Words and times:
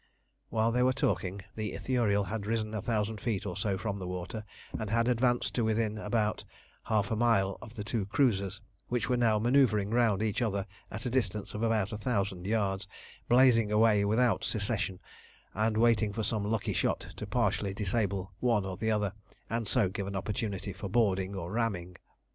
While 0.49 0.71
they 0.71 0.81
were 0.81 0.93
talking, 0.93 1.43
the 1.55 1.73
Ithuriel 1.75 2.23
had 2.23 2.47
risen 2.47 2.73
a 2.73 2.81
thousand 2.81 3.21
feet 3.21 3.45
or 3.45 3.55
so 3.55 3.77
from 3.77 3.99
the 3.99 4.07
water, 4.07 4.43
and 4.79 4.89
had 4.89 5.07
advanced 5.07 5.53
to 5.53 5.63
within 5.63 5.99
about 5.99 6.43
half 6.85 7.11
a 7.11 7.15
mile 7.15 7.59
of 7.61 7.75
the 7.75 7.83
two 7.83 8.07
cruisers, 8.07 8.59
which 8.87 9.09
were 9.09 9.15
now 9.15 9.37
manœuvring 9.37 9.93
round 9.93 10.23
each 10.23 10.41
other 10.41 10.65
at 10.89 11.05
a 11.05 11.11
distance 11.11 11.53
of 11.53 11.61
about 11.61 11.93
a 11.93 11.99
thousand 11.99 12.47
yards, 12.47 12.87
blazing 13.29 13.71
away 13.71 14.03
without 14.03 14.43
cessation, 14.43 14.99
and 15.53 15.77
waiting 15.77 16.13
for 16.13 16.23
some 16.23 16.45
lucky 16.49 16.73
shot 16.73 17.01
to 17.17 17.27
partially 17.27 17.71
disable 17.75 18.33
one 18.39 18.65
or 18.65 18.77
the 18.77 18.89
other, 18.89 19.13
and 19.51 19.67
so 19.67 19.87
give 19.87 20.07
an 20.07 20.15
opportunity 20.15 20.73
for 20.73 20.89
boarding, 20.89 21.35
or 21.35 21.51
ramming. 21.51 21.95